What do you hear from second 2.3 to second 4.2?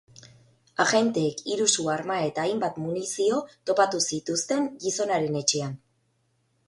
hainbat munizio topatu